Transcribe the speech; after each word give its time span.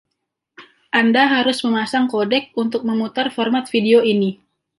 Anda 0.99 1.23
harus 1.33 1.57
memasang 1.65 2.05
codec 2.13 2.43
untuk 2.63 2.81
memutar 2.89 3.27
format 3.35 3.65
video 3.73 3.99
ini. 4.13 4.29